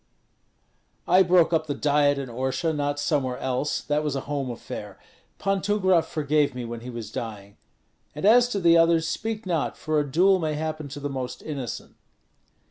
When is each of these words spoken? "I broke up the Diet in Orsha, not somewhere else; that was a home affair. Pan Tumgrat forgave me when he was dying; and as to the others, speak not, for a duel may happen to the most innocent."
"I 1.07 1.21
broke 1.21 1.53
up 1.53 1.67
the 1.67 1.75
Diet 1.75 2.17
in 2.17 2.27
Orsha, 2.27 2.73
not 2.75 2.99
somewhere 2.99 3.37
else; 3.37 3.81
that 3.81 4.03
was 4.03 4.15
a 4.15 4.21
home 4.21 4.49
affair. 4.49 4.97
Pan 5.37 5.61
Tumgrat 5.61 6.05
forgave 6.05 6.55
me 6.55 6.65
when 6.65 6.79
he 6.79 6.89
was 6.89 7.11
dying; 7.11 7.57
and 8.15 8.25
as 8.25 8.47
to 8.47 8.59
the 8.59 8.75
others, 8.79 9.07
speak 9.07 9.45
not, 9.45 9.77
for 9.77 9.99
a 9.99 10.11
duel 10.11 10.39
may 10.39 10.55
happen 10.55 10.87
to 10.87 10.99
the 10.99 11.07
most 11.07 11.43
innocent." 11.43 11.97